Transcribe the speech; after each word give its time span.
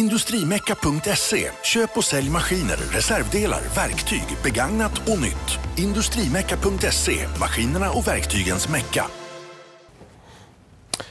Industrimecka.se. 0.00 1.50
Köp 1.62 1.96
och 1.96 2.04
sälj 2.04 2.30
maskiner, 2.30 2.76
reservdelar, 2.76 3.60
verktyg, 3.76 4.24
begagnat 4.44 4.98
och 5.08 5.20
nytt. 5.20 5.58
Industrimecka.se. 5.76 7.12
Maskinerna 7.40 7.90
och 7.90 8.08
verktygens 8.08 8.68
mecka. 8.68 9.04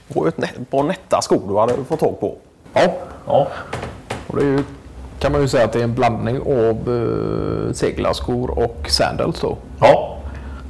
Det 0.07 0.15
var 0.19 0.25
ju 0.25 0.29
ett 0.29 0.69
par 0.71 0.83
nätta 0.83 1.21
skor 1.21 1.41
du 1.47 1.57
hade 1.57 1.85
fått 1.85 1.99
tag 1.99 2.19
på. 2.19 2.37
Ja, 2.73 2.93
Ja. 3.27 3.47
och 4.27 4.35
det 4.37 4.41
är 4.41 4.45
ju, 4.47 4.63
kan 5.20 5.31
man 5.31 5.42
ju 5.42 5.47
säga 5.47 5.65
att 5.65 5.74
det 5.74 5.79
är 5.79 5.83
en 5.83 5.96
blandning 5.96 6.40
av 6.42 6.90
uh, 6.90 7.74
seglarskor 7.74 8.60
och 8.60 8.86
sandals 8.90 9.40
då. 9.42 9.58
Ja. 9.81 10.17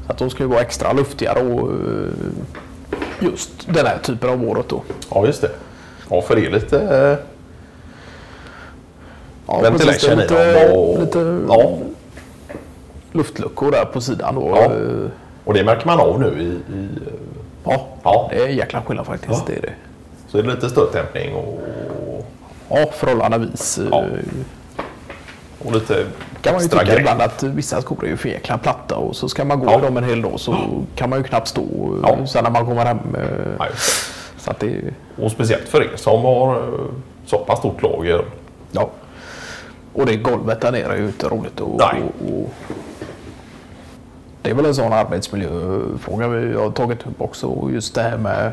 Så 0.06 0.12
att 0.12 0.18
de 0.18 0.30
ska 0.30 0.44
ju 0.44 0.50
vara 0.50 0.62
extra 0.62 0.94
luftigare 0.94 1.40
och 1.54 1.70
eh, 1.72 2.10
just 3.20 3.52
den 3.68 3.86
här 3.86 3.98
typen 4.04 4.30
av 4.30 4.44
året 4.44 4.66
då. 4.70 4.84
ja, 5.12 5.26
just 5.26 5.42
det. 5.42 5.52
Ja, 6.10 6.22
för 6.22 6.36
det 6.36 6.46
är 6.46 6.52
lite... 6.52 6.80
eh, 6.80 7.35
Ja, 9.64 9.70
Ventilation 9.70 10.14
i 10.14 10.16
lite, 10.22 10.70
och- 10.74 11.00
lite 11.00 11.42
Ja. 11.50 11.72
luftluckor 13.12 13.72
där 13.72 13.86
på 13.86 14.02
sidan 14.02 14.36
då. 14.36 14.50
Ja. 14.56 14.64
Eh, 14.64 15.10
Och 15.46 15.54
det 15.54 15.64
märker 15.64 15.86
man 15.86 16.00
av 16.00 16.20
nu 16.20 16.28
i... 16.42 16.46
i 16.78 16.86
eh, 16.86 17.14
ja, 17.64 17.88
Ja. 18.04 18.30
det 18.32 18.38
är 18.44 18.46
en 18.48 18.56
jäkla 18.56 18.82
skillnad 18.82 19.06
faktiskt. 19.06 19.32
Ja. 19.34 19.44
Det 19.48 19.58
är 19.58 19.62
det. 19.62 19.74
så 20.28 20.38
är 20.38 20.44
det 20.44 20.50
lite 20.54 20.70
stötdämpning 20.70 21.36
och, 21.36 21.60
Ja, 22.70 22.86
förhållandevis. 22.94 23.78
eh, 23.78 23.86
Ja. 23.92 24.04
och 25.66 25.72
lite 25.72 26.06
kan 26.42 26.54
man 26.54 26.62
ju 26.64 26.68
tycka 26.70 27.00
ibland 27.00 27.22
att 27.22 27.44
vissa 27.44 27.82
skor 27.82 28.06
är 28.06 28.08
ju 28.10 28.18
för 28.18 28.30
jäkla 28.30 28.58
platta 28.58 28.96
och 28.96 29.16
så 29.16 29.30
ska 29.30 29.46
man 29.46 29.60
gå 29.60 29.72
Ja. 29.72 29.78
dem 29.78 29.98
en 29.98 30.04
hel 30.04 30.22
dag 30.22 30.40
så 30.40 30.56
kan 30.96 31.10
man 31.10 31.20
ju 31.20 31.24
knappt 31.24 31.48
stå 31.48 31.64
Ja. 32.04 32.16
ja. 32.20 32.28
sen 32.28 32.44
när 32.44 32.52
man 32.52 32.66
kommer 32.66 32.86
hem. 32.86 33.00
eh, 33.16 33.22
Ja, 33.60 33.66
Så 34.38 34.52
att 34.52 34.60
det. 34.60 34.82
Och 35.22 35.32
speciellt 35.32 35.68
för 35.70 35.82
er 35.84 35.92
som 35.96 36.22
har 36.22 36.56
eh, 36.56 36.64
så 37.26 37.38
pass 37.38 37.60
stort 37.60 37.82
lager. 37.82 38.22
Ja. 38.72 38.90
Och 39.96 40.06
det 40.06 40.16
golvet 40.16 40.62
där 40.62 40.72
nere 40.72 40.94
är 40.94 40.98
ju 40.98 41.08
inte 41.08 41.28
roligt. 41.28 41.60
Och, 41.60 41.80
Nej. 41.80 42.02
och, 42.04 42.30
och 42.40 42.50
det 44.42 44.50
är 44.50 44.54
väl 44.54 44.66
en 44.66 44.76
sån 44.76 44.94
arbetsmiljöfråga 44.94 46.28
vi 46.28 46.56
har 46.56 46.70
tagit 46.70 47.08
upp 47.08 47.22
också. 47.22 47.48
Och 47.48 47.72
Just 47.72 47.96
det 47.96 48.02
här 48.02 48.18
med 48.18 48.52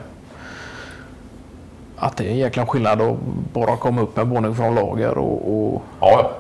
att 1.97 2.17
det 2.17 2.25
är 2.25 2.31
en 2.31 2.37
jäkla 2.37 2.67
skillnad 2.67 3.01
att 3.01 3.17
bara 3.53 3.77
komma 3.77 4.01
upp 4.03 4.19
en 4.19 4.31
våning 4.31 4.55
från 4.55 4.75
lager 4.75 5.19
och, 5.19 5.73
och 5.73 5.83
Ja, 6.01 6.31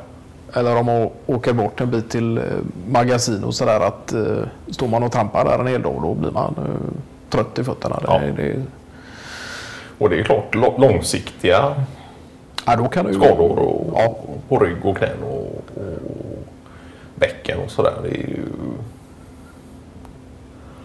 eller 0.55 0.77
om 0.77 0.87
man 0.87 1.11
åker 1.27 1.53
bort 1.53 1.81
en 1.81 1.91
bit 1.91 2.11
till 2.11 2.39
eh, 2.39 2.45
magasin 2.89 3.45
och 3.45 3.55
sådär 3.55 3.81
att 3.81 4.13
eh, 4.13 4.23
står 4.71 4.89
man 4.89 5.03
och 5.03 5.13
trampar 5.13 5.45
där 5.45 5.59
en 5.59 5.67
hel 5.67 5.83
dag 5.83 5.99
då 6.03 6.15
blir 6.15 6.31
man 6.31 6.55
eh, 6.59 7.01
trött 7.31 7.59
i 7.59 7.65
fötterna. 7.65 8.01
Ja. 8.07 8.19
Det, 8.19 8.33
det, 8.43 8.63
Och 9.99 10.11
det 10.11 10.21
är 10.21 10.25
klart 10.25 10.55
långsiktiga 10.79 11.75
ja, 12.67 12.77
då 12.77 12.89
kan 12.89 13.05
det 13.05 13.13
ju, 13.13 13.19
skador 13.21 13.59
och, 13.59 13.93
Ja. 13.95 14.17
på 14.49 14.59
rygg 14.59 14.85
och 14.87 14.97
knän 14.97 15.23
och, 15.23 15.63
och 15.77 16.45
bäcken 17.15 17.59
och 17.65 17.71
sådär. 17.71 17.95
Det 18.03 18.09
är 18.09 18.29
ju... 18.29 18.47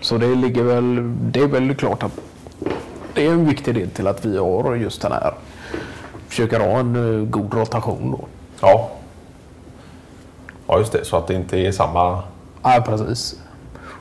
Så 0.02 0.18
det 0.18 0.36
ligger 0.36 0.64
väl, 0.64 1.14
det 1.32 1.40
är 1.42 1.48
väl 1.48 1.76
klart 1.76 2.04
att 2.04 2.20
det 3.14 3.26
är 3.28 3.32
en 3.32 3.46
viktig 3.46 3.76
del 3.76 3.90
till 3.90 4.08
att 4.08 4.26
vi 4.26 4.38
har 4.38 4.76
just 4.76 5.02
den 5.02 5.12
här, 5.12 5.34
försöker 6.28 6.60
ha 6.60 6.80
en 6.80 6.96
eh, 7.22 7.26
god 7.30 7.54
rotation 7.54 8.12
då. 8.12 8.26
Ja. 8.62 8.90
Ja, 10.68 10.78
just 10.80 10.92
det. 10.92 11.06
Så 11.06 11.18
att 11.18 11.28
det 11.28 11.34
inte 11.34 11.58
är 11.60 11.72
samma... 11.72 12.24
Ja, 12.64 12.84
precis. 12.86 13.40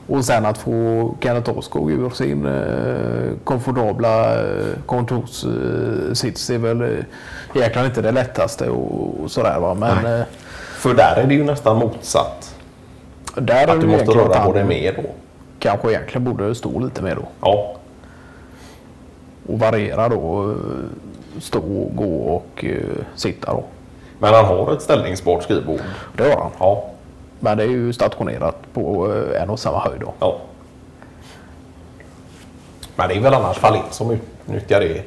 Och 0.07 0.25
sen 0.25 0.45
att 0.45 0.57
få 0.57 1.15
Kenneth 1.21 1.51
Askog 1.57 1.91
ur 1.91 2.09
sin 2.09 2.45
eh, 2.45 3.31
komfortabla 3.43 4.35
eh, 4.41 4.65
kontorssits 4.85 6.49
är 6.49 6.57
väl 6.57 6.81
eh, 6.81 6.87
egentligen 7.55 7.85
inte 7.87 8.01
det 8.01 8.11
lättaste 8.11 8.69
och, 8.69 9.19
och 9.23 9.31
sådär 9.31 9.59
va. 9.59 9.73
Men 9.73 10.19
eh, 10.19 10.25
För 10.75 10.93
där 10.93 11.15
är 11.15 11.27
det 11.27 11.33
ju 11.33 11.43
nästan 11.43 11.77
motsatt. 11.77 12.55
där 13.35 13.67
är 13.67 13.73
Att 13.73 13.81
du 13.81 13.87
måste 13.87 14.11
röra 14.11 14.45
på 14.45 14.53
dig 14.53 14.63
mer 14.63 14.93
då. 15.03 15.09
Kanske 15.59 15.89
egentligen 15.89 16.23
borde 16.23 16.55
stå 16.55 16.79
lite 16.79 17.01
mer 17.01 17.15
då. 17.15 17.27
Ja. 17.41 17.75
Och 19.47 19.59
variera 19.59 20.09
då. 20.09 20.49
eh, 20.51 20.55
Stå, 21.39 21.59
gå 21.95 22.15
och 22.15 22.65
eh, 22.65 23.03
sitta 23.15 23.53
då. 23.53 23.63
Men 24.19 24.33
han 24.33 24.45
har 24.45 24.73
ett 24.73 24.81
ställningsbart 24.81 25.43
skrivbord. 25.43 25.79
Det 26.17 26.23
har 26.23 26.41
han. 26.41 26.51
Ja. 26.59 26.83
Men 27.39 27.57
det 27.57 27.63
är 27.63 27.67
ju 27.67 27.93
stationerat 27.93 28.55
på 28.73 29.13
eh, 29.13 29.41
en 29.41 29.49
och 29.49 29.59
samma 29.59 29.79
höjd 29.79 30.01
då. 30.01 30.13
ja. 30.19 30.37
Men 32.95 33.09
det 33.09 33.15
är 33.15 33.19
väl 33.21 33.33
annars 33.33 33.57
Fahlén 33.57 33.83
som 33.91 34.11
utnyttjar 34.11 34.79
det 34.79 35.03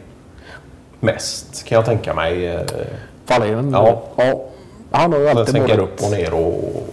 mest 1.00 1.64
kan 1.64 1.76
jag 1.76 1.84
tänka 1.84 2.14
mig. 2.14 2.46
Eh, 2.46 2.60
Fahlén, 3.26 3.70
Ja. 3.72 4.02
ja. 4.16 4.44
Han 4.90 5.12
har 5.12 5.20
ju 5.20 5.28
alltid 5.28 5.54
sänker 5.54 5.78
varit, 5.78 5.90
upp 5.90 6.02
och 6.04 6.10
ner 6.10 6.34
och... 6.34 6.88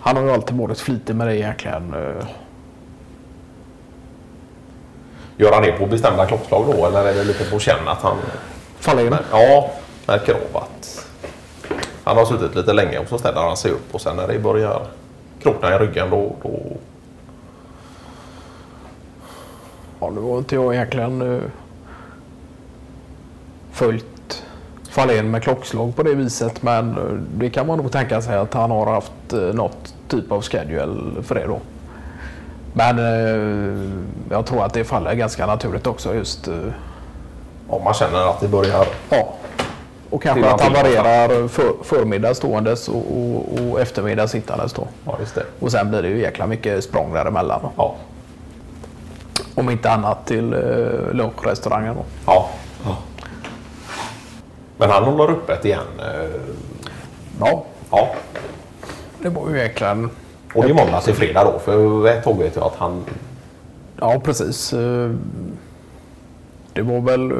han 0.00 0.16
har 0.16 0.22
ju 0.24 0.30
alltid 0.30 0.56
varit 0.56 0.78
flitig 0.80 1.16
med 1.16 1.26
det 1.26 1.36
egentligen. 1.36 1.94
eh. 1.94 2.26
Gör 5.36 5.52
han 5.52 5.62
det 5.62 5.72
på 5.72 5.86
bestämda 5.86 6.26
klockslag 6.26 6.64
då 6.76 6.86
eller 6.86 7.04
är 7.04 7.14
det 7.14 7.24
lite 7.24 7.44
på 7.50 7.58
känn 7.58 7.88
att 7.88 8.02
han... 8.02 8.16
Fahlén. 8.78 9.16
Ja, 9.30 9.70
märker 10.06 10.34
av 10.34 10.62
att 10.62 11.05
han 12.06 12.16
har 12.16 12.24
suttit 12.24 12.54
lite 12.54 12.72
länge 12.72 12.98
och 12.98 13.08
så 13.08 13.18
ställer 13.18 13.40
han 13.40 13.56
sig 13.56 13.70
upp 13.70 13.94
och 13.94 14.00
sen 14.00 14.16
när 14.16 14.28
det 14.28 14.38
börjar 14.38 14.82
krokna 15.42 15.74
i 15.74 15.78
ryggen 15.78 16.10
då... 16.10 16.36
då 16.42 16.58
Ja, 20.00 20.10
nu 20.10 20.20
har 20.20 20.38
inte 20.38 20.54
jag 20.54 20.74
egentligen 20.74 21.22
uh, 21.22 21.42
följt 23.72 24.42
Fahlén 24.90 25.30
med 25.30 25.42
klockslag 25.42 25.96
på 25.96 26.02
det 26.02 26.14
viset. 26.14 26.62
Men 26.62 26.90
eh, 26.90 27.04
det 27.38 27.50
kan 27.50 27.66
man 27.66 27.78
nog 27.78 27.92
tänka 27.92 28.22
sig 28.22 28.36
att 28.36 28.54
han 28.54 28.70
har 28.70 28.86
haft 28.86 29.32
uh, 29.32 29.54
något 29.54 29.94
typ 30.08 30.32
av 30.32 30.42
schedule 30.42 31.22
för 31.22 31.34
det 31.34 31.46
då. 31.46 31.60
Men 32.72 32.98
eh, 32.98 33.90
jag 34.30 34.46
tror 34.46 34.64
att 34.64 34.74
det 34.74 34.84
faller 34.84 35.14
ganska 35.14 35.46
naturligt 35.46 35.86
också 35.86 36.14
just. 36.14 36.48
eh, 36.48 36.54
om 37.68 37.84
man 37.84 37.94
känner 37.94 38.30
att 38.30 38.40
det 38.40 38.48
börjar... 38.48 38.86
Ja. 39.10 39.34
Och 40.10 40.22
kanske 40.22 40.50
att 40.50 40.60
han 40.60 40.72
varierar 40.72 41.48
för, 41.48 41.72
förmiddag 41.82 42.34
ståendes 42.34 42.88
och, 42.88 42.96
och, 42.96 43.70
och 43.70 43.80
eftermiddag 43.80 44.28
sittandes 44.28 44.72
då. 44.72 44.86
Ja, 45.04 45.16
just 45.20 45.34
det. 45.34 45.44
Och 45.60 45.72
sen 45.72 45.90
blir 45.90 46.02
det 46.02 46.08
ju 46.08 46.20
jäkla 46.20 46.46
mycket 46.46 46.84
språng 46.84 47.12
däremellan. 47.12 47.60
då. 47.62 47.70
Ja. 47.76 47.94
Om 49.54 49.70
inte 49.70 49.90
annat 49.90 50.26
till 50.26 50.54
uh, 50.54 51.12
lunchrestaurangen 51.14 51.94
då. 51.94 52.04
Ja. 52.26 52.48
Men 54.78 54.90
han 54.90 55.04
håller 55.04 55.32
öppet 55.32 55.64
igen. 55.64 55.80
eh, 55.98 56.40
Ja, 57.40 57.64
Ja. 57.90 58.08
det 59.22 59.28
var 59.28 59.50
ju 59.50 59.58
egentligen... 59.58 60.10
Och 60.54 60.62
det 60.64 60.70
är 60.70 60.74
måndag 60.74 61.00
till 61.00 61.14
fredag 61.14 61.44
då. 61.44 61.58
För 61.58 62.20
tag 62.22 62.38
vet 62.38 62.56
jag 62.56 62.64
att 62.64 62.76
han... 62.76 63.04
Ja, 64.00 64.20
precis. 64.24 64.74
Eh, 66.76 66.84
Det 66.86 66.92
var 66.92 67.00
väl 67.00 67.30
eh, 67.30 67.36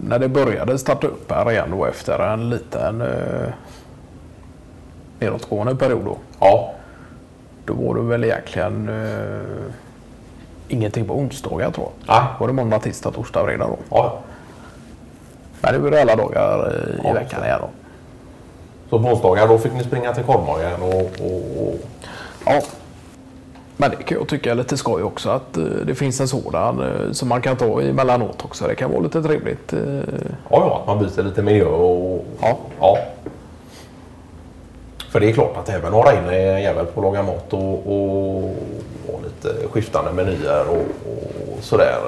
när 0.00 0.18
det 0.18 0.28
började 0.28 0.78
starta 0.78 1.06
upp 1.06 1.30
här 1.30 1.50
igen 1.50 1.70
då 1.70 1.84
efter 1.86 2.18
en 2.18 2.50
liten 2.50 3.02
uh, 3.02 3.48
nedåtgående 5.18 5.76
period 5.76 6.04
då. 6.04 6.16
Ja. 6.40 6.72
Då 7.64 7.74
var 7.74 7.94
det 7.94 8.02
väl 8.02 8.24
egentligen 8.24 8.88
uh, 8.88 9.70
ingenting 10.68 11.04
på 11.04 11.14
onsdagar 11.14 11.70
tror 11.70 11.86
jag. 12.06 12.14
Nej. 12.14 12.24
Var 12.38 12.46
det 12.46 12.52
måndag, 12.52 12.78
tisdag, 12.78 13.10
torsdag, 13.10 13.44
fredag 13.44 13.66
då. 13.66 13.78
ja. 13.90 14.18
Men 15.62 15.72
det 15.72 15.78
var 15.78 15.90
det 15.90 16.00
alla 16.00 16.16
dagar 16.16 16.66
eh, 16.66 16.94
i 16.94 17.00
Ja, 17.04 17.12
veckan 17.12 17.44
igen 17.44 17.58
då. 17.60 17.68
Så 18.90 19.02
på 19.02 19.08
onsdagar 19.08 19.48
då 19.48 19.58
fick 19.58 19.72
ni 19.72 19.84
springa 19.84 20.14
till 20.14 20.24
korvmojen 20.24 20.82
och, 20.82 21.10
och, 21.20 21.66
och... 21.66 21.74
Ja. 22.46 22.60
Men 23.80 23.90
det 23.90 23.96
kan 23.96 24.18
jag 24.18 24.28
tycka 24.28 24.50
är 24.50 24.54
lite 24.54 24.76
skoj 24.76 25.02
också 25.02 25.30
att 25.30 25.56
eh, 25.56 25.64
det 25.64 25.94
finns 25.94 26.20
en 26.20 26.28
sådan 26.28 26.80
eh, 26.80 27.12
som 27.12 27.28
man 27.28 27.42
kan 27.42 27.56
ta 27.56 27.82
emellanåt 27.82 28.44
också. 28.44 28.66
Det 28.66 28.74
kan 28.74 28.90
vara 28.90 29.00
lite 29.02 29.22
trevligt. 29.22 29.72
eh. 29.72 29.80
Ja, 30.50 30.60
ja, 30.66 30.78
att 30.80 30.86
man 30.86 30.98
byter 30.98 31.22
lite 31.22 31.42
miljö 31.42 31.64
och... 31.64 32.24
Ja. 32.40 32.58
ja. 32.80 32.98
För 35.10 35.20
det 35.20 35.28
är 35.28 35.32
klart 35.32 35.56
att 35.56 35.68
även 35.68 35.92
några 35.92 36.12
in 36.12 36.24
är 36.24 36.54
en 36.54 36.62
jävel 36.62 36.86
på 36.86 37.00
att 37.00 37.04
laga 37.04 37.22
mat 37.22 37.52
och, 37.52 37.86
och, 37.86 38.44
och 39.06 39.20
lite 39.24 39.68
skiftande 39.72 40.12
menyer 40.12 40.64
och, 40.68 40.76
och 40.76 41.62
sådär. 41.62 41.98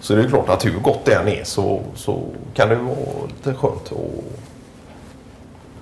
Så 0.00 0.14
det 0.14 0.22
är 0.22 0.28
klart 0.28 0.48
att 0.48 0.66
hur 0.66 0.80
gott 0.80 1.04
det 1.04 1.14
än 1.14 1.28
är 1.28 1.44
så, 1.44 1.80
så 1.94 2.22
kan 2.54 2.68
det 2.68 2.74
vara 2.74 3.26
lite 3.26 3.54
skönt 3.54 3.92
att 3.92 4.24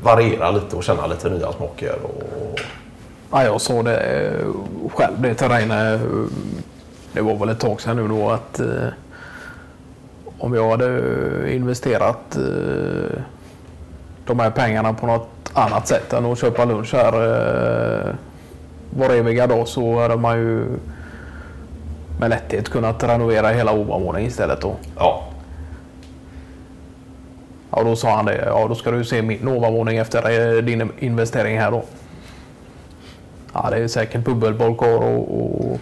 variera 0.05 0.51
lite 0.51 0.77
och 0.77 0.85
känna 0.85 1.07
lite 1.07 1.31
nya 1.31 1.53
smaker. 1.53 1.99
Och, 2.03 2.61
Ja, 3.33 3.45
jag 3.45 3.61
sa 3.61 3.83
det 3.83 3.97
eh, 3.97 4.47
själv 4.95 5.15
det 5.23 5.35
till 5.35 5.49
Reine. 5.49 6.01
Det 7.13 7.21
var 7.21 7.37
väl 7.37 7.49
ett 7.49 7.61
tag 7.61 7.81
sedan 7.81 7.97
nu 7.97 8.09
då 8.09 8.31
att 8.31 8.61
eh, 8.61 8.89
om 10.39 10.55
jag 10.55 10.71
hade 10.71 11.55
investerat 11.55 12.37
eh, 12.37 13.21
de 14.27 14.41
här 14.41 14.51
pengarna 14.51 14.93
på 14.93 15.07
något 15.07 15.29
annat 15.53 15.89
sätt 15.89 16.13
än 16.13 16.27
att 16.27 16.39
köpa 16.39 16.65
lunch 16.65 16.95
här 16.95 17.13
eh, 17.13 18.15
var 18.91 19.11
eviga 19.11 19.47
dag 19.47 19.69
så 19.69 20.01
hade 20.01 20.17
man 20.17 20.39
ju 20.39 20.67
med 22.21 22.31
lätthet 22.31 22.69
kunnat 22.69 23.05
renovera 23.05 23.49
hela 23.49 23.73
ovanvåningen 23.73 24.29
istället 24.31 24.61
då. 24.61 24.75
ja. 24.97 25.23
Ja, 27.71 27.83
då 27.83 27.97
sa 27.97 28.17
han 28.17 28.25
det. 28.25 28.45
Ja, 28.47 28.67
då 28.69 28.75
ska 28.75 28.91
du 28.91 29.05
se 29.05 29.23
min 29.23 29.49
ovanvåning 29.49 29.99
efter 29.99 30.57
eh, 30.57 30.63
din 30.63 30.91
investering 30.99 31.59
här 31.59 31.71
då. 31.71 31.83
Ja, 33.63 33.71
det 33.71 33.77
är 33.77 33.89
säkert 33.89 34.25
bubbelbolkar 34.25 34.97
och, 34.97 35.41
och 35.41 35.81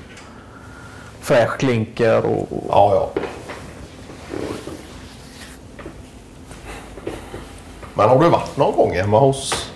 fräsch 1.20 1.58
klinker 1.58 2.26
och, 2.26 2.52
och 2.52 2.64
Ja, 2.68 2.94
ja. 2.94 3.20
Men 7.94 8.08
har 8.08 8.18
du 8.20 8.28
varit 8.28 8.56
någon 8.56 8.76
gång 8.76 8.92
hemma 8.92 9.18
hos... 9.18 9.70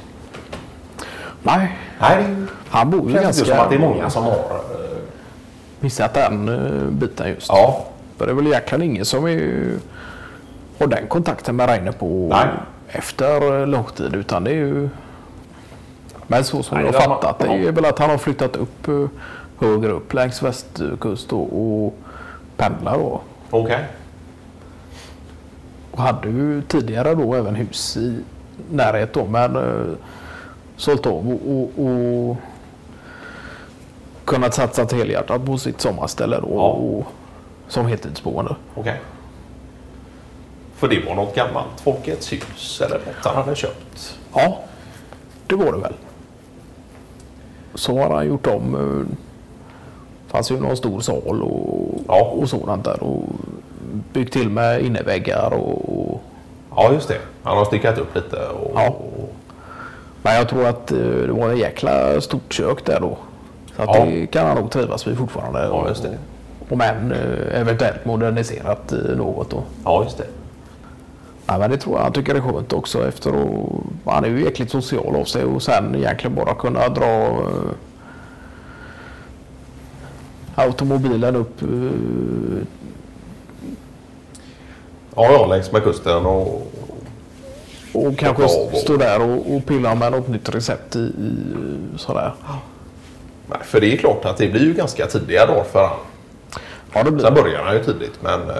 Nej, 1.42 1.78
Nej, 2.00 2.24
det 2.24 2.46
han 2.70 2.90
bor 2.90 3.10
ju 3.10 3.16
känns 3.16 3.38
inte 3.38 3.50
ganska... 3.50 3.54
som 3.54 3.58
att 3.64 3.70
det 3.70 3.76
är 3.76 3.80
många 3.80 4.10
som 4.10 4.24
har... 4.24 4.32
eh, 4.32 4.98
missat 5.80 6.14
den 6.14 6.48
uh, 6.48 6.90
biten 6.90 7.28
just. 7.28 7.48
Ja, 7.48 7.84
För 8.18 8.26
det 8.26 8.32
är 8.32 8.34
väl 8.34 8.46
jäkla 8.46 8.84
ingen 8.84 9.04
som 9.04 9.26
är, 9.26 9.72
har 10.78 10.86
den 10.86 11.06
kontakten 11.08 11.56
med 11.56 11.68
Reine 11.68 11.92
på 11.92 12.28
Nej. 12.30 12.46
efter 12.88 13.60
eh, 13.60 13.66
lång 13.66 13.84
tid. 13.84 14.14
Utan 14.14 14.44
det 14.44 14.50
är 14.50 14.54
ju... 14.54 14.88
Men 16.30 16.44
så 16.44 16.62
som 16.62 16.76
Nej, 16.78 16.86
jag 16.86 16.92
har 16.92 17.00
fattat 17.00 17.38
det 17.38 17.46
är 17.48 17.72
väl 17.72 17.84
att 17.84 17.98
han 17.98 18.10
har 18.10 18.18
flyttat 18.18 18.56
upp 18.56 18.88
eh, 18.88 19.06
högre 19.58 19.90
upp 19.92 20.14
längs 20.14 20.42
västkust 20.42 21.32
och, 21.32 21.60
och 21.86 21.94
pendlar 22.56 22.98
då. 22.98 23.20
okej. 23.50 23.84
Och 25.90 26.02
hade 26.02 26.28
ju 26.28 26.62
tidigare 26.62 27.14
då 27.14 27.34
även 27.34 27.54
hus 27.54 27.96
i 27.96 28.20
närhet 28.70 29.12
då 29.14 29.24
men 29.26 29.56
eh, 29.56 29.94
sålt 30.76 31.06
av 31.06 31.12
och, 31.32 31.50
och, 31.52 31.86
och 31.86 32.36
kunnat 34.24 34.54
satsa 34.54 34.96
helhjärtat 34.96 35.46
på 35.46 35.58
sitt 35.58 35.80
sommarställe 35.80 36.40
då 36.40 36.48
Ja. 36.54 36.68
och, 36.70 37.06
som 37.68 37.86
heltidsboende. 37.86 38.56
Okej. 38.74 39.00
För 40.76 40.88
det 40.88 41.04
var 41.06 41.14
något 41.14 41.34
gammalt 41.34 41.80
Folkets 41.80 42.32
hus 42.32 42.80
eller 42.86 42.96
något 42.98 43.24
han 43.24 43.36
hade 43.36 43.54
köpt? 43.56 44.18
Ja, 44.34 44.58
det 45.46 45.54
var 45.54 45.72
det 45.72 45.78
väl. 45.78 45.94
Så 47.74 47.98
har 47.98 48.10
han 48.14 48.26
gjort 48.26 48.46
om. 48.46 48.74
eh, 48.74 49.14
fanns 50.32 50.50
ju 50.50 50.60
någon 50.60 50.76
stor 50.76 51.00
sal 51.00 51.42
och, 51.42 52.00
Ja. 52.08 52.20
och 52.24 52.48
sådant 52.48 52.84
där. 52.84 53.02
Och 53.02 53.22
byggt 54.12 54.32
till 54.32 54.48
med 54.50 54.80
inneväggar 54.82 55.52
och, 55.54 56.20
Ja, 56.76 56.92
just 56.92 57.08
det. 57.08 57.18
Han 57.42 57.56
har 57.58 57.64
styckat 57.64 57.98
upp 57.98 58.14
lite 58.14 58.36
och... 58.36 58.70
Ja. 58.74 58.88
och 58.88 59.34
Men 60.22 60.34
jag 60.34 60.48
tror 60.48 60.66
att 60.66 60.92
eh, 60.92 60.98
det 60.98 61.32
var 61.32 61.48
en 61.48 61.56
jäkla 61.56 62.20
stort 62.20 62.52
kök 62.52 62.84
där 62.84 63.00
då. 63.00 63.16
Så 63.76 63.82
att 63.82 63.88
Ja. 63.96 64.04
det 64.04 64.26
kan 64.26 64.46
han 64.46 64.56
nog 64.58 64.70
trivas 64.70 65.06
vid 65.06 65.18
fortfarande. 65.18 65.60
Ja, 65.72 65.88
just 65.88 66.02
det. 66.02 66.18
Och, 66.60 66.72
och 66.72 66.78
men 66.78 67.12
eh, 67.12 67.60
eventuellt 67.60 68.04
moderniserat 68.04 68.92
något 69.16 69.50
då. 69.50 69.62
ja, 69.84 70.02
just 70.04 70.18
det. 70.18 70.24
Ja, 71.50 71.58
men 71.58 71.70
det 71.70 71.76
tror 71.76 71.96
jag 71.96 72.02
han 72.02 72.12
tycker 72.12 72.34
är 72.34 72.40
skönt 72.40 72.72
också 72.72 73.08
efter 73.08 73.30
att 73.30 74.14
han 74.14 74.24
är 74.24 74.28
ju 74.28 74.44
jäkligt 74.44 74.70
social 74.70 75.16
av 75.16 75.24
sig 75.24 75.44
och 75.44 75.62
sen 75.62 75.94
egentligen 75.94 76.34
bara 76.36 76.54
kunna 76.54 76.88
dra 76.88 77.26
eh, 77.26 77.72
automobilen 80.54 81.36
upp 81.36 81.62
eh, 81.62 81.68
Ja, 85.16 85.32
ja, 85.32 85.46
längs 85.46 85.72
med 85.72 85.82
kusten 85.84 86.26
och... 86.26 86.72
och 87.92 88.18
kanske 88.18 88.42
och- 88.44 88.74
stå 88.76 88.96
där 88.96 89.22
och, 89.22 89.54
och 89.56 89.66
pilla 89.66 89.94
med 89.94 90.12
något 90.12 90.28
nytt 90.28 90.48
recept 90.54 90.96
i, 90.96 90.98
i 90.98 91.34
sådär. 91.96 92.32
Nej, 93.46 93.58
för 93.64 93.80
det 93.80 93.92
är 93.92 93.96
klart 93.96 94.24
att 94.24 94.36
det 94.36 94.48
blir 94.48 94.62
ju 94.64 94.74
ganska 94.74 95.06
tidiga 95.06 95.46
dagar 95.46 95.64
för 95.64 95.86
han. 95.86 95.96
Ja, 96.94 97.02
det 97.02 97.10
blir 97.10 97.24
Sen 97.24 97.34
det. 97.34 97.42
börjar 97.42 97.62
han 97.64 97.74
ju 97.74 97.84
tidigt 97.84 98.18
men 98.22 98.40
eh, 98.40 98.56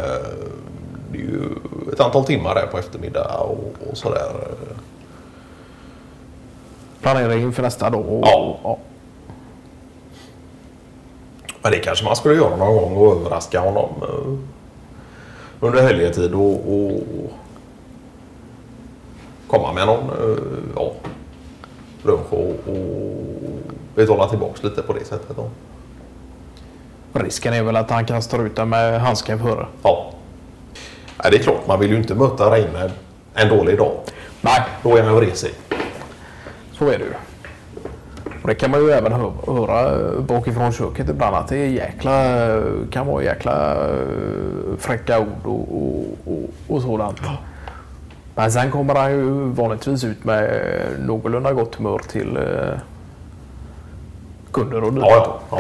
det 1.13 1.19
är 1.19 1.23
ju 1.23 1.49
ett 1.93 2.01
antal 2.01 2.25
timmar 2.25 2.55
där 2.55 2.67
på 2.67 2.79
eftermiddag 2.79 3.37
och, 3.41 3.75
och 3.91 3.97
sådär. 3.97 4.33
Planering 7.03 7.43
inför 7.43 7.63
nästa 7.63 7.91
dag. 7.91 8.01
Och, 8.09 8.21
Ja. 8.27 8.59
ja. 8.63 8.79
Men 11.63 11.73
det 11.73 11.79
kanske 11.79 12.05
man 12.05 12.17
skulle 12.17 12.35
göra 12.35 12.57
någon 12.57 12.75
gång 12.77 12.97
och 12.97 13.17
överraska 13.17 13.61
honom 13.61 13.91
eh, 14.03 14.35
under 15.67 15.83
helgetid 15.83 16.35
och, 16.35 16.53
och 16.53 17.01
komma 19.47 19.73
med 19.73 19.87
någon 19.87 20.05
eh, 20.11 20.39
ja, 20.77 20.93
lunch 22.03 22.33
och, 22.33 22.51
och 22.67 23.25
betala 23.95 24.29
tillbaks 24.29 24.63
lite 24.63 24.83
på 24.83 24.93
det 24.93 25.05
sättet. 25.05 25.37
Då. 25.37 25.51
Risken 27.13 27.55
är 27.55 27.63
väl 27.63 27.77
att 27.77 27.91
han 27.91 28.07
kastar 28.07 28.47
ut 28.47 28.57
den 28.57 28.69
med 28.69 29.01
handsken 29.01 29.39
före. 29.39 29.67
Ja. 29.83 30.11
Nej, 31.23 31.31
det 31.31 31.37
är 31.37 31.43
klart, 31.43 31.67
man 31.67 31.81
vill 31.81 31.91
ju 31.91 31.97
inte 31.97 32.15
möta 32.15 32.51
Reine 32.51 32.91
en 33.35 33.49
dålig 33.49 33.79
dag. 33.79 33.93
Nej, 34.41 34.63
Då 34.83 34.97
är 34.97 35.03
han 35.03 35.15
vresig. 35.17 35.51
så 36.73 36.85
är 36.89 36.99
det 36.99 37.05
ju. 37.05 37.13
Och 38.43 38.49
det 38.49 38.55
kan 38.55 38.71
man 38.71 38.81
ju 38.81 38.91
även 38.91 39.13
hö- 39.13 39.31
höra 39.47 39.91
eh, 39.91 40.21
bakifrån 40.21 40.73
köket 40.73 41.09
ibland 41.09 41.37
att 41.37 41.49
det 41.49 41.57
är 41.59 41.67
jäkla, 41.69 42.37
kan 42.91 43.07
vara 43.07 43.23
jäkla 43.23 43.75
eh, 43.75 43.97
fräcka 44.79 45.19
ord 45.21 45.27
och, 45.45 45.77
och, 45.77 46.05
och, 46.27 46.75
och 46.77 46.83
sådant. 46.83 47.21
Men 48.35 48.53
sen 48.53 48.71
kommer 48.71 48.95
han 48.95 49.11
ju 49.11 49.25
vanligtvis 49.51 50.05
ut 50.05 50.25
med 50.25 50.63
någorlunda 50.99 51.53
gott 51.53 51.75
humör 51.75 51.99
till 52.09 52.37
eh, 52.37 52.79
kunder 54.53 54.85
och 54.85 54.93
dylikt. 54.93 55.09
Ja, 55.11 55.41
ja. 55.51 55.59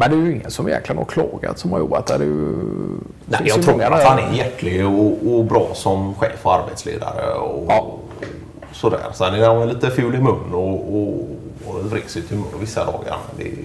Men 0.00 0.10
det 0.10 0.16
är 0.16 0.20
ju 0.20 0.32
ingen 0.36 0.50
som 0.50 0.68
egentligen 0.68 0.98
har 0.98 1.04
klagat 1.04 1.58
som 1.58 1.72
har 1.72 1.78
jobbat 1.78 2.06
där. 2.06 2.18
Ju, 2.20 2.56
Nej, 3.26 3.40
jag 3.44 3.62
tror 3.62 3.72
många 3.72 3.86
att 3.88 4.04
han 4.04 4.18
är 4.18 4.32
hjärtlig 4.32 4.86
och, 4.86 5.34
och 5.34 5.44
bra 5.44 5.70
som 5.74 6.14
chef 6.14 6.46
och 6.46 6.54
arbetsledare. 6.54 7.32
Och, 7.34 7.64
Ja. 7.68 7.78
och 7.80 8.00
sådär. 8.76 9.00
Sen 9.14 9.34
är 9.34 9.48
han 9.48 9.68
lite 9.68 9.90
ful 9.90 10.14
i 10.14 10.18
mun 10.18 10.54
och, 10.54 10.96
och, 10.96 11.28
och 11.66 11.84
vresigt 11.92 12.30
humör 12.30 12.48
vissa 12.60 12.84
dagar. 12.84 13.16
Men 13.28 13.36
det, 13.36 13.42
är, 13.42 13.46
ju- 13.56 13.64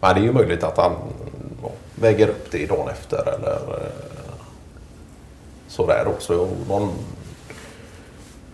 men 0.00 0.14
det 0.14 0.20
är 0.20 0.24
ju 0.24 0.32
möjligt 0.32 0.62
att 0.64 0.76
han 0.76 0.92
ja, 1.62 1.70
väger 1.94 2.28
upp 2.28 2.50
det 2.50 2.66
dagen 2.66 2.88
efter 2.88 3.18
eller 3.34 3.52
eh, 3.56 3.92
sådär 5.68 6.04
också. 6.08 6.48
Någon 6.68 6.88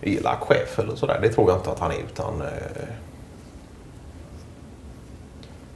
elak 0.01 0.39
chef 0.41 0.79
eller 0.79 0.95
sådär. 0.95 1.19
Det 1.21 1.29
tror 1.29 1.49
jag 1.49 1.59
inte 1.59 1.69
att 1.71 1.79
han 1.79 1.91
är 1.91 1.95
utan 2.11 2.41
eh, 2.41 2.47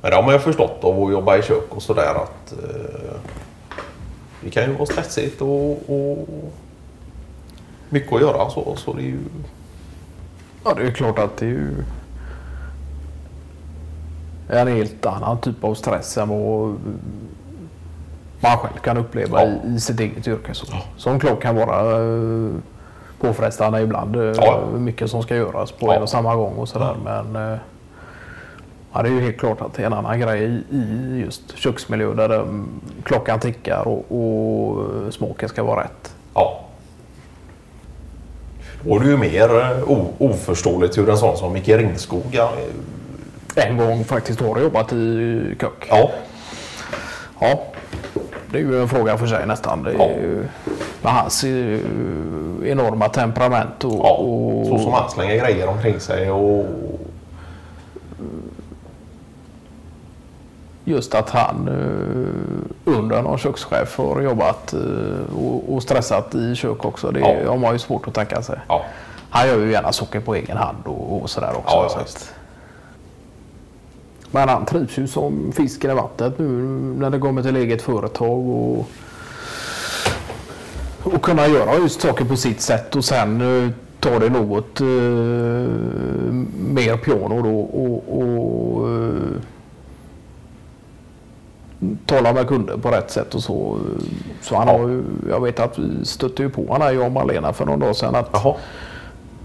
men 0.02 0.12
det 0.12 0.16
har 0.16 0.24
man 0.24 0.34
ju 0.34 0.40
förstått 0.40 0.84
av 0.84 1.04
att 1.04 1.12
jobba 1.12 1.38
i 1.38 1.42
kök 1.42 1.66
och 1.76 1.82
sådär 1.82 2.16
att 2.16 2.54
eh, 2.64 3.16
det 4.44 4.50
kan 4.50 4.64
ju 4.64 4.74
vara 4.74 4.86
stressigt 4.86 5.42
och, 5.42 5.72
och 5.72 6.28
mycket 7.90 8.14
att 8.14 8.22
göra 8.22 8.50
så. 8.50 8.76
Så 8.76 8.94
det 8.94 9.02
är 9.02 9.06
ju... 9.06 9.20
Ja, 10.66 10.74
det 10.74 10.84
är 10.88 10.92
klart 10.92 11.20
att 11.20 11.38
det 11.38 11.46
är 11.46 11.50
ju 11.50 11.84
en 14.50 14.68
helt 14.68 15.06
annan 15.06 15.38
typ 15.42 15.64
av 15.64 15.74
stress 15.76 16.18
än 16.18 16.30
vad 16.30 16.76
man 18.42 18.58
själv 18.58 18.78
kan 18.84 18.98
uppleva 18.98 19.44
Ja. 19.44 19.50
i, 19.66 19.76
i 19.76 19.80
sitt 19.80 20.00
eget 20.00 20.28
yrke. 20.28 20.54
Så, 20.54 20.66
Som 20.98 21.20
klart 21.20 21.42
kan 21.42 21.56
vara 21.56 22.02
eh, 22.04 22.52
påfrestande 23.22 23.82
ibland. 23.82 24.16
eh, 24.16 24.22
Ja. 24.22 24.62
Mycket 24.78 25.12
som 25.12 25.24
ska 25.24 25.36
göras 25.36 25.72
på 25.72 25.88
Ja. 25.88 25.94
en 25.96 26.02
och 26.02 26.10
samma 26.10 26.36
gång 26.36 26.54
och 26.54 26.70
sådär. 26.70 26.96
Men 27.04 27.36
eh, 27.54 27.60
ja, 28.94 29.02
det 29.04 29.10
är 29.10 29.14
ju 29.14 29.22
helt 29.22 29.38
klart 29.38 29.62
att 29.62 29.74
det 29.74 29.82
är 29.82 29.86
en 29.88 29.94
annan 29.94 30.20
grej 30.20 30.62
i, 30.72 31.22
just 31.26 31.58
köksmiljö 31.58 32.14
där 32.14 32.30
mm, 32.30 32.68
klockan 33.04 33.40
tickar 33.40 33.88
och, 33.88 34.06
och 34.12 34.84
eh, 34.84 35.10
smaken 35.10 35.50
ska 35.50 35.64
vara 35.64 35.84
rätt. 35.84 36.14
Ja. 36.34 36.60
Då 38.84 38.96
är 38.96 39.00
det 39.00 39.10
ju 39.10 39.18
mer 39.18 39.50
o- 39.92 40.14
oförståeligt 40.18 40.98
hur 40.98 41.10
en 41.10 41.18
sån 41.18 41.38
som 41.38 41.54
Micke 41.54 41.68
Ringskog 41.70 42.36
eh, 42.36 42.50
En 43.68 43.78
gång 43.78 44.04
faktiskt 44.04 44.40
har 44.42 44.60
jobbat 44.60 44.94
i 44.94 45.42
kök. 45.62 45.88
Ja, 45.90 46.10
Ja, 47.42 47.60
det 48.52 48.58
är 48.58 48.62
ju 48.62 48.82
en 48.82 48.90
fråga 48.90 49.18
för 49.18 49.28
sig 49.28 49.46
nästan. 49.48 49.84
Det 49.84 49.92
är 49.92 49.96
Ja. 49.98 50.08
ju, 50.10 50.46
med 51.02 51.14
hans 51.14 51.44
enorma 52.66 53.10
temperament 53.10 53.84
och, 53.84 53.94
ja. 53.94 54.10
och 54.12 54.68
så 54.68 54.80
som 54.80 54.94
han 54.94 55.10
slänger 55.10 55.36
grejer 55.46 55.68
omkring 55.68 56.00
sig 56.00 56.32
och... 56.32 56.66
just 60.90 61.16
att 61.16 61.30
han 61.30 61.68
eh, 61.68 62.94
under 62.98 63.22
någon 63.22 63.38
kökschef 63.38 63.98
har 63.98 64.22
jobbat 64.22 64.74
eh, 64.74 65.36
och, 65.76 65.84
stressat 65.84 66.36
i 66.36 66.56
kök 66.56 66.86
också. 66.86 67.12
Det 67.12 67.20
Ja. 67.20 67.50
har 67.52 67.58
man 67.58 67.74
ju 67.74 67.80
svårt 67.80 68.08
att 68.08 68.14
tänka 68.14 68.42
sig. 68.42 68.60
Ja, 68.68 68.86
Han 69.30 69.48
gör 69.48 69.58
ju 69.60 69.72
gärna 69.72 69.92
socker 69.92 70.20
på 70.20 70.36
egen 70.36 70.58
hand 70.58 70.78
och, 70.86 71.22
och 71.22 71.30
sådär 71.30 71.52
också. 71.58 71.76
Ja, 71.76 72.06
så 72.06 72.26
men 74.32 74.50
han 74.50 74.66
trivs 74.66 74.98
ju 74.98 75.08
som 75.08 75.52
fisken 75.56 75.92
i 75.92 75.94
vattnet 75.94 76.40
nu 76.40 76.48
när 77.00 77.10
det 77.10 77.20
kommer 77.20 77.44
till 77.44 77.56
eget 77.56 77.82
företag. 77.82 78.50
Och, 78.50 78.88
och 81.04 81.22
kunna 81.22 81.48
göra 81.48 81.76
just 81.76 82.02
saker 82.02 82.26
på 82.26 82.36
sitt 82.36 82.62
sätt 82.62 82.96
och 82.96 83.06
sen 83.06 83.42
eh, 83.66 83.70
ta 84.00 84.20
det 84.20 84.30
något 84.30 84.82
eh, 84.82 84.88
mer 86.74 86.98
piano 86.98 87.42
då 87.42 87.60
och, 87.60 88.22
och 88.22 88.88
talar 92.06 92.34
med 92.34 92.48
kunder 92.48 92.78
på 92.78 92.90
rätt 92.92 93.12
sätt 93.12 93.36
och 93.36 93.44
så. 93.44 93.78
Så 94.42 94.56
han 94.56 94.68
har 94.68 94.80
ju, 94.80 95.04
jag 95.30 95.42
vet 95.44 95.60
att 95.60 95.80
vi 95.80 96.06
stötte 96.06 96.42
ju 96.44 96.50
på 96.50 96.66
han 96.72 96.82
här, 96.82 96.92
jag 96.92 97.06
och 97.06 97.12
Malena 97.12 97.54
för 97.54 97.66
någon 97.66 97.80
dag 97.80 97.96
sedan. 97.96 98.16
Att 98.16 98.30
Jaha. 98.34 98.56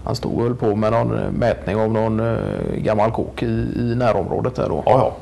Han 0.03 0.15
stod 0.15 0.33
och 0.37 0.43
höll 0.43 0.55
på 0.55 0.75
med 0.75 0.91
någon 0.91 1.17
eh, 1.19 1.31
mätning 1.31 1.75
av 1.75 1.91
någon 1.91 2.19
eh, 2.19 2.37
gammal 2.77 3.11
kåk 3.11 3.43
i, 3.43 3.45
i 3.75 3.95
närområdet 3.97 4.55
där 4.55 4.69
då. 4.69 4.83
Ja, 4.85 4.91
ja. 4.91 5.13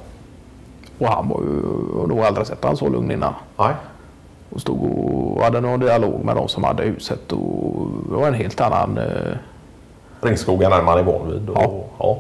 Och 1.08 1.14
han 1.14 1.30
var 1.30 1.40
ju, 1.42 1.62
och 2.02 2.10
nog 2.10 2.20
aldrig 2.20 2.48
sett 2.48 2.64
han 2.64 2.78
så 2.78 2.90
lugn 2.90 3.12
innan. 3.12 3.34
Nej. 3.58 3.74
Och 4.50 4.62
stod 4.62 4.84
och 4.84 5.44
hade 5.44 5.62
någon 5.62 5.80
dialog 5.80 6.24
med 6.26 6.36
de 6.36 6.48
som 6.48 6.64
hade 6.64 6.84
huset 6.84 7.32
och 7.32 7.88
det 8.10 8.16
var 8.16 8.28
en 8.28 8.34
helt 8.34 8.62
annan... 8.62 8.98
eh, 8.98 9.36
Ringskogen 10.22 10.72
är 10.72 10.82
man 10.82 10.98
är 11.00 11.04
van 11.04 11.28
vid. 11.32 11.50
Och, 11.50 11.58
Ja. 11.58 11.72
ja. 12.00 12.18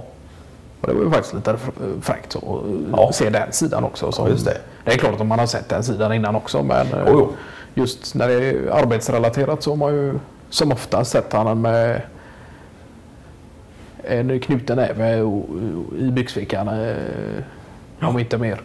Och 0.83 0.89
det 0.89 0.93
var 0.93 1.03
ju 1.03 1.09
faktiskt 1.11 1.33
lite 1.33 1.51
fr- 1.53 2.01
fräckt 2.01 2.35
att 2.35 2.43
Ja. 2.91 3.09
se 3.13 3.29
den 3.29 3.51
sidan 3.51 3.83
också. 3.83 4.11
Som, 4.11 4.25
Ja, 4.25 4.31
just 4.31 4.45
det. 4.45 4.57
det 4.85 4.91
är 4.93 4.97
klart 4.97 5.21
att 5.21 5.27
man 5.27 5.39
har 5.39 5.45
sett 5.45 5.69
den 5.69 5.83
sidan 5.83 6.13
innan 6.13 6.35
också 6.35 6.63
men 6.63 6.87
Jo, 6.91 7.03
jo. 7.07 7.33
just 7.73 8.15
när 8.15 8.27
det 8.27 8.33
är 8.33 8.69
arbetsrelaterat 8.71 9.63
så 9.63 9.71
har 9.71 9.77
man 9.77 9.93
ju 9.93 10.13
som 10.49 10.71
ofta 10.71 11.05
sett 11.05 11.33
han 11.33 11.61
med 11.61 12.01
en 14.03 14.39
knuten 14.39 14.77
näve 14.77 15.17
i 15.99 16.11
byxfickan. 16.11 16.67
eh, 16.67 16.95
Om 18.01 18.19
inte 18.19 18.37
mer. 18.37 18.61